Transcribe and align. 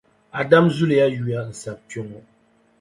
Adam 0.39 0.65
zuliya 0.75 1.05
yuya 1.15 1.39
n-sab’ 1.49 1.77
kpe 1.89 1.99
ŋɔ. 2.07 2.19